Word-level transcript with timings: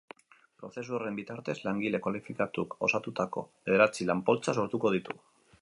Prozesu 0.61 0.95
horren 0.97 1.19
bitartez, 1.19 1.55
langile 1.67 2.01
kualifikatuk 2.07 2.75
osatutako 2.89 3.47
bederatzi 3.69 4.11
lan-poltsa 4.13 4.61
sortuko 4.61 4.99
ditu. 4.99 5.21